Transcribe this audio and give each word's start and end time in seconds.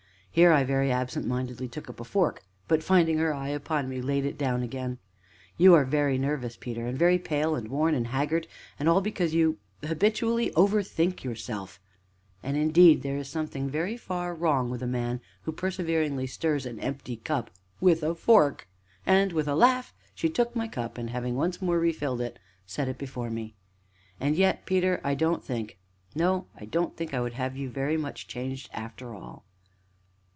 Here 0.33 0.53
I 0.53 0.63
very 0.63 0.93
absent 0.93 1.27
mindedly 1.27 1.67
took 1.67 1.89
up 1.89 1.99
a 1.99 2.05
fork, 2.05 2.41
but, 2.69 2.81
finding 2.81 3.17
her 3.17 3.33
eye 3.33 3.49
upon 3.49 3.89
me, 3.89 4.01
laid 4.01 4.23
it 4.23 4.37
down 4.37 4.63
again. 4.63 4.97
"You 5.57 5.73
are 5.73 5.83
very 5.83 6.17
nervous, 6.17 6.55
Peter, 6.55 6.87
and 6.87 6.97
very 6.97 7.19
pale 7.19 7.53
and 7.53 7.67
worn 7.67 7.93
and 7.93 8.07
haggard, 8.07 8.47
and 8.79 8.87
all 8.87 9.01
because 9.01 9.33
you 9.33 9.57
habitually 9.85 10.49
overthink 10.53 11.25
yourself; 11.25 11.81
and 12.41 12.55
indeed, 12.55 13.01
there 13.03 13.17
is 13.17 13.27
something 13.27 13.69
very 13.69 13.97
far 13.97 14.33
wrong 14.33 14.69
with 14.69 14.81
a 14.81 14.87
man 14.87 15.19
who 15.41 15.51
perseveringly 15.51 16.27
stirs 16.27 16.65
an 16.65 16.79
empty 16.79 17.17
cup 17.17 17.51
with 17.81 18.01
a 18.01 18.15
fork!" 18.15 18.69
And, 19.05 19.33
with 19.33 19.49
a 19.49 19.53
laugh, 19.55 19.93
she 20.15 20.29
took 20.29 20.55
my 20.55 20.69
cup 20.69 20.97
and, 20.97 21.09
having 21.09 21.35
once 21.35 21.61
more 21.61 21.77
refilled 21.77 22.21
it, 22.21 22.39
set 22.65 22.87
it 22.87 22.97
before 22.97 23.29
me. 23.29 23.53
"And 24.17 24.37
yet, 24.37 24.65
Peter 24.65 25.01
I 25.03 25.13
don't 25.13 25.43
think 25.43 25.77
no, 26.15 26.45
I 26.57 26.63
don't 26.63 26.95
think 26.95 27.13
I 27.13 27.19
would 27.19 27.33
have 27.33 27.57
you 27.57 27.69
very 27.69 27.97
much 27.97 28.29
changed, 28.29 28.69
after 28.71 29.13
all." 29.13 29.43